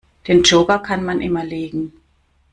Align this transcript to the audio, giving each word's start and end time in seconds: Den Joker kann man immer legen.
Den 0.27 0.41
Joker 0.41 0.79
kann 0.79 1.03
man 1.05 1.21
immer 1.21 1.43
legen. 1.43 1.93